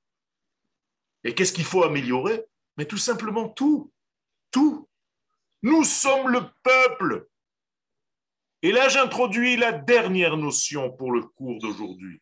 [1.23, 2.45] Et qu'est-ce qu'il faut améliorer?
[2.77, 3.91] Mais tout simplement tout.
[4.51, 4.89] Tout.
[5.61, 7.28] Nous sommes le peuple.
[8.61, 12.21] Et là, j'introduis la dernière notion pour le cours d'aujourd'hui.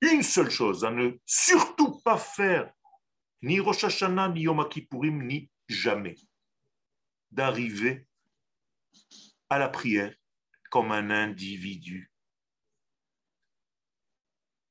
[0.00, 2.72] Une seule chose, à ne surtout pas faire,
[3.42, 6.16] ni Rosh Hashanah, ni Yom Kippourim, ni jamais,
[7.30, 8.06] d'arriver
[9.50, 10.14] à la prière
[10.70, 12.10] comme un individu.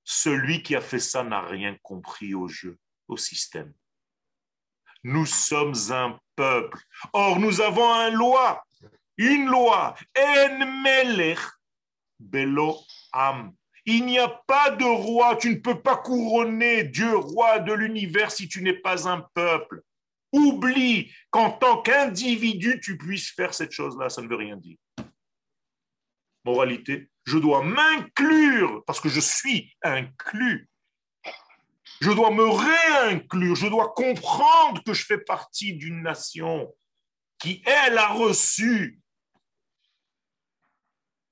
[0.03, 3.73] Celui qui a fait ça n'a rien compris au jeu, au système.
[5.03, 6.79] Nous sommes un peuple.
[7.13, 8.63] Or, nous avons un loi
[9.17, 9.95] une loi.
[10.17, 11.39] En melech
[12.19, 12.77] belo
[13.13, 13.53] am.
[13.85, 15.35] Il n'y a pas de roi.
[15.35, 19.81] Tu ne peux pas couronner Dieu roi de l'univers si tu n'es pas un peuple.
[20.31, 24.09] Oublie qu'en tant qu'individu, tu puisses faire cette chose-là.
[24.09, 24.77] Ça ne veut rien dire.
[26.45, 30.69] Moralité, je dois m'inclure parce que je suis inclus.
[32.01, 33.55] Je dois me réinclure.
[33.55, 36.73] Je dois comprendre que je fais partie d'une nation
[37.39, 39.00] qui, elle, a reçu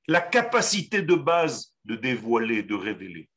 [0.09, 3.29] la capacité de base de dévoiler, de révéler.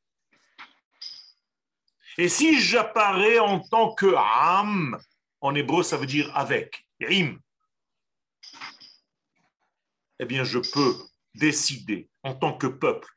[2.16, 4.98] Et si j'apparais en tant que âme,
[5.42, 7.36] en hébreu ça veut dire avec, im,
[10.18, 10.96] eh bien je peux
[11.34, 13.08] décider en tant que peuple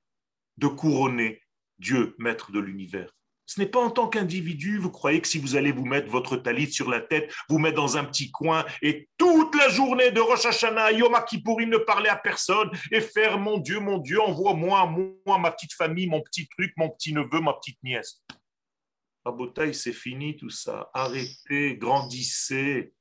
[0.57, 1.41] de couronner
[1.79, 3.09] Dieu, maître de l'univers.
[3.45, 6.35] Ce n'est pas en tant qu'individu, vous croyez que si vous allez vous mettre votre
[6.35, 9.07] talit sur la tête, vous mettre dans un petit coin et
[9.45, 13.59] toute la journée de Rosh Hashanah, Yom Kippourim ne parler à personne et faire mon
[13.59, 14.85] Dieu, mon Dieu, envoie-moi,
[15.25, 18.23] moi, ma petite famille, mon petit truc, mon petit neveu, ma petite nièce.
[19.23, 20.89] Rabotaï, c'est fini tout ça.
[20.93, 22.91] Arrêtez, grandissez.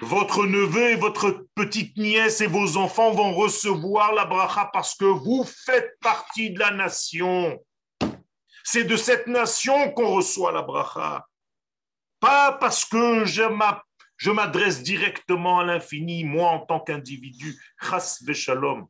[0.00, 5.04] Votre neveu et votre petite nièce et vos enfants vont recevoir la bracha parce que
[5.04, 7.58] vous faites partie de la nation.
[8.64, 11.24] C'est de cette nation qu'on reçoit la bracha.
[12.18, 13.44] Pas parce que je
[14.30, 17.60] m'adresse directement à l'infini, moi en tant qu'individu.
[17.80, 18.86] Chas shalom.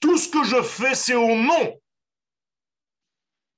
[0.00, 1.80] Tout ce que je fais, c'est au nom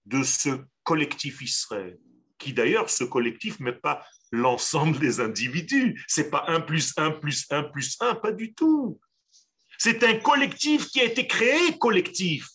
[0.05, 0.51] de ce
[0.83, 1.99] collectif Israël,
[2.39, 6.05] qui d'ailleurs, ce collectif, n'est pas l'ensemble des individus.
[6.07, 9.01] C'est pas un plus un plus un plus un, pas du tout.
[9.79, 12.49] C'est un collectif qui a été créé collectif.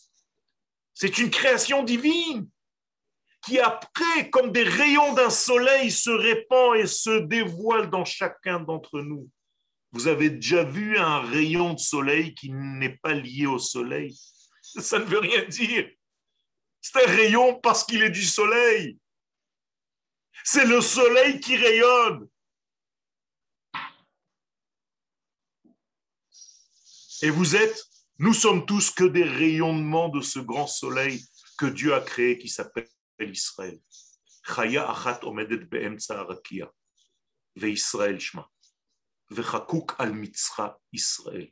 [1.02, 2.50] C'est une création divine
[3.46, 9.00] qui après, comme des rayons d'un soleil, se répand et se dévoile dans chacun d'entre
[9.00, 9.30] nous.
[9.94, 14.20] Vous avez déjà vu un rayon de soleil qui n'est pas lié au soleil?
[14.62, 15.90] Ça ne veut rien dire.
[16.82, 19.00] C'est un rayon parce qu'il est du soleil.
[20.44, 22.28] C'est le soleil qui rayonne.
[27.22, 27.89] Et vous êtes
[28.22, 31.26] Nous sommes tous que des rayonnements de ce grand soleil
[31.58, 33.80] que Dieu a créé qui s'appelle Israël.
[34.44, 36.70] Chaya achat omedet be'emtsa arakia.
[37.56, 38.52] Ve'Israël shma.
[39.30, 41.50] Ve'chakuk al mitzra Israël.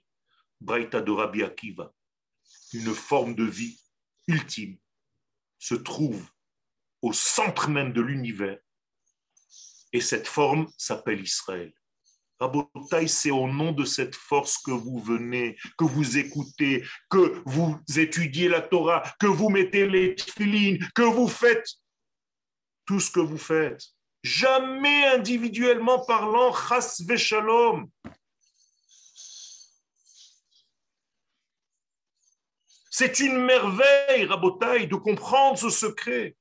[0.60, 1.94] Braïta de Rabbi Akiva.
[2.74, 3.80] Une forme de vie
[4.28, 4.78] ultime
[5.60, 6.30] se trouve
[7.02, 8.60] au centre même de l'univers.
[9.94, 11.74] Et cette forme s'appelle Israël.
[12.40, 17.80] Rabotai, c'est au nom de cette force que vous venez, que vous écoutez, que vous
[17.96, 21.68] étudiez la Torah, que vous mettez les filines, que vous faites
[22.86, 23.84] tout ce que vous faites.
[24.24, 27.90] Jamais individuellement parlant, chas shalom.
[32.90, 36.36] C'est une merveille, Rabotai, de comprendre ce secret.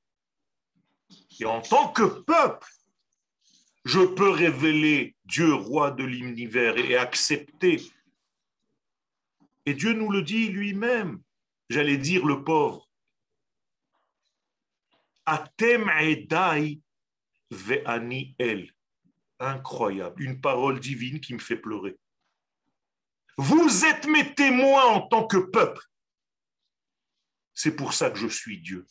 [1.39, 2.67] Et en tant que peuple,
[3.87, 7.81] je peux révéler Dieu, roi de l'univers, et accepter.
[9.65, 11.21] Et Dieu nous le dit lui-même,
[11.69, 12.89] j'allais dire le pauvre.
[17.49, 18.73] Ve'ani el.
[19.39, 21.97] Incroyable, une parole divine qui me fait pleurer.
[23.37, 25.81] Vous êtes mes témoins en tant que peuple.
[27.53, 28.85] C'est pour ça que je suis Dieu.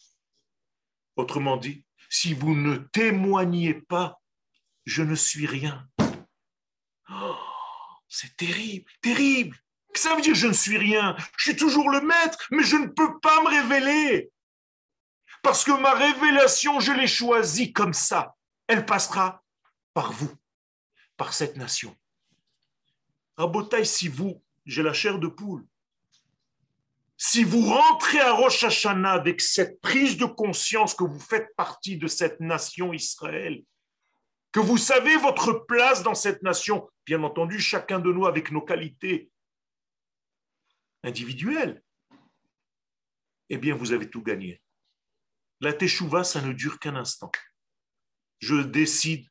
[1.17, 4.21] Autrement dit, si vous ne témoignez pas,
[4.87, 5.87] je ne suis rien.
[7.11, 7.37] Oh,
[8.09, 9.57] c'est terrible, terrible.
[9.95, 11.17] Ça veut dire je ne suis rien?
[11.37, 14.31] Je suis toujours le maître, mais je ne peux pas me révéler.
[15.43, 18.35] Parce que ma révélation, je l'ai choisie comme ça.
[18.69, 19.43] Elle passera
[19.93, 20.33] par vous,
[21.17, 21.97] par cette nation.
[23.37, 25.67] Rabotaille, si vous, j'ai la chair de poule,
[27.17, 31.97] si vous rentrez à Rosh Hashanah avec cette prise de conscience que vous faites partie
[31.97, 33.63] de cette nation Israël,
[34.57, 38.63] que vous savez votre place dans cette nation, bien entendu, chacun de nous avec nos
[38.63, 39.31] qualités
[41.03, 41.85] individuelles,
[43.51, 44.63] eh bien, vous avez tout gagné.
[45.61, 47.31] La teshuva, ça ne dure qu'un instant.
[48.39, 49.29] Je décide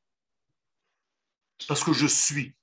[1.68, 2.56] parce que je suis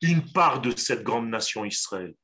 [0.00, 2.14] une part de cette grande nation Israël.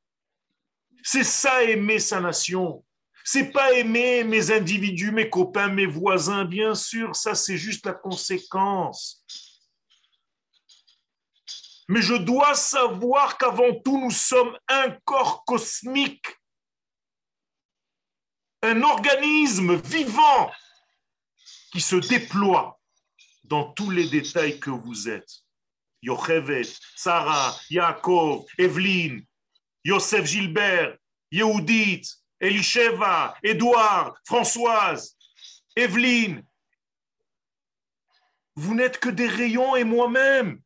[1.02, 2.82] C'est ça aimer sa nation.
[3.28, 7.92] C'est pas aimer mes individus, mes copains, mes voisins, bien sûr, ça c'est juste la
[7.92, 9.24] conséquence.
[11.88, 16.24] Mais je dois savoir qu'avant tout, nous sommes un corps cosmique,
[18.62, 20.52] un organisme vivant
[21.72, 22.78] qui se déploie
[23.42, 25.40] dans tous les détails que vous êtes.
[26.00, 26.62] Yochevet,
[26.94, 29.26] Sarah, Yaakov, Evelyne,
[29.84, 30.96] Yosef Gilbert,
[31.32, 32.04] Yehudit,
[32.40, 35.16] Elisheva, Édouard, Françoise,
[35.74, 36.46] Evelyne.
[38.54, 40.60] Vous n'êtes que des rayons et moi-même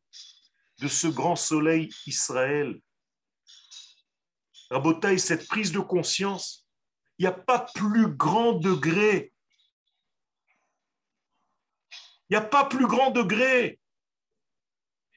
[0.79, 2.79] de ce grand soleil Israël.
[4.69, 6.65] Rabotaï, cette prise de conscience,
[7.17, 9.33] il n'y a pas plus grand degré.
[12.29, 13.79] Il n'y a pas plus grand degré.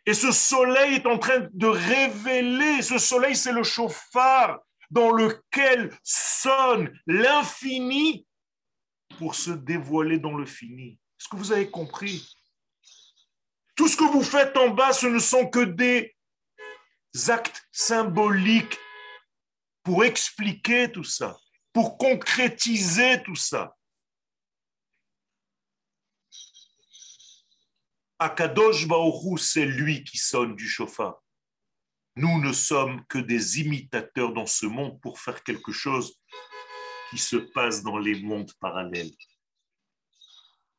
[0.07, 4.61] Et ce soleil est en train de révéler, ce soleil c'est le chauffard
[4.95, 8.29] dans lequel sonne l'infini
[9.19, 11.01] pour se dévoiler dans le fini.
[11.19, 12.33] Est-ce que vous avez compris?
[13.75, 16.17] Tout ce que vous faites en bas, ce ne sont que des
[17.29, 18.79] actes symboliques
[19.83, 21.37] pour expliquer tout ça,
[21.73, 23.77] pour concrétiser tout ça.
[28.21, 31.24] Akadosh Baoru, c'est lui qui sonne du chauffard.
[32.17, 36.21] Nous ne sommes que des imitateurs dans ce monde pour faire quelque chose
[37.11, 39.11] qui se passe dans les mondes parallèles.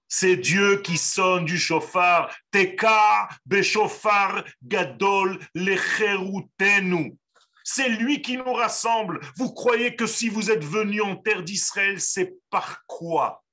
[0.07, 2.33] C'est Dieu qui sonne du chauffard.
[2.51, 7.17] Teka beshofar gadol lecherutenu.
[7.63, 9.19] C'est lui qui nous rassemble.
[9.35, 13.43] Vous croyez que si vous êtes venu en terre d'Israël, c'est par quoi?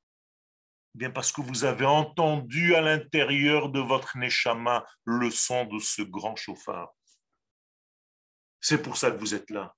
[0.95, 5.79] Eh Bien parce que vous avez entendu à l'intérieur de votre neshama le son de
[5.79, 6.93] ce grand chauffard.
[8.63, 9.75] C'est pour ça que vous êtes là.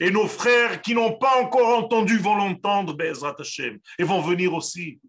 [0.00, 4.54] Et nos frères qui n'ont pas encore entendu vont l'entendre, Bezrat Hashem, et vont venir
[4.54, 5.00] aussi.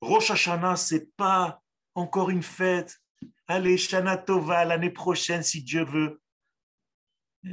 [0.00, 1.60] Rosh Hashanah, c'est pas
[1.94, 2.96] encore une fête.
[3.48, 6.20] Allez, Shana Tova, l'année prochaine, si Dieu veut.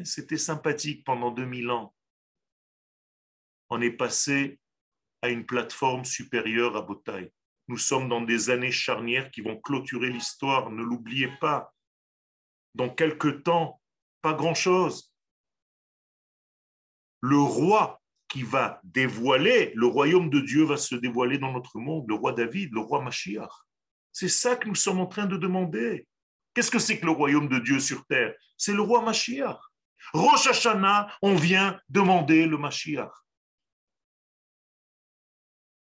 [0.04, 1.95] C'était sympathique pendant 2000 ans.
[3.70, 4.60] On est passé
[5.22, 7.32] à une plateforme supérieure à Botaï.
[7.70, 11.74] Nous sommes dans des années charnières qui vont clôturer l'histoire, ne l'oubliez pas.
[12.76, 13.80] Dans quelques temps,
[14.24, 15.14] pas grand-chose.
[17.22, 22.06] Le roi qui va dévoiler, le royaume de Dieu va se dévoiler dans notre monde,
[22.08, 23.52] le roi David, le roi Mashiach.
[24.12, 26.08] C'est ça que nous sommes en train de demander.
[26.54, 28.34] Qu'est-ce que c'est que le royaume de Dieu sur terre?
[28.58, 29.60] C'est le roi Mashiach.
[30.14, 33.12] Rosh Hashanah, on vient demander le Mashiach.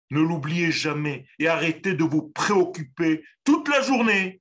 [0.09, 4.40] Ne l'oubliez jamais et arrêtez de vous préoccuper toute la journée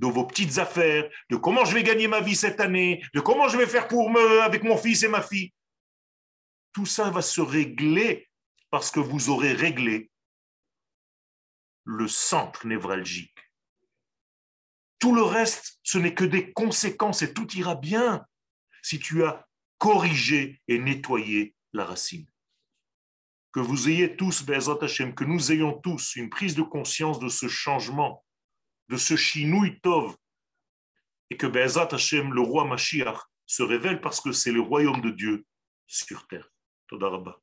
[0.00, 3.48] de vos petites affaires, de comment je vais gagner ma vie cette année, de comment
[3.48, 5.52] je vais faire pour me avec mon fils et ma fille.
[6.72, 8.28] Tout ça va se régler
[8.70, 10.10] parce que vous aurez réglé
[11.84, 13.34] le centre névralgique.
[14.98, 18.26] Tout le reste, ce n'est que des conséquences et tout ira bien
[18.82, 19.46] si tu as
[19.78, 22.26] corrigé et nettoyé la racine.
[23.52, 28.24] Que vous ayez tous, que nous ayons tous une prise de conscience de ce changement,
[28.88, 30.16] de ce shinui tov,
[31.30, 35.10] et que Be'ezat Hashem, le roi Mashiach, se révèle parce que c'est le royaume de
[35.10, 35.46] Dieu
[35.86, 36.50] sur terre.
[36.86, 37.40] Todarabah.